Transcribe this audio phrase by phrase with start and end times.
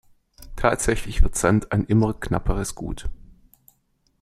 [0.55, 3.07] Tatsächlich wird Sand ein immer knapperes Gut.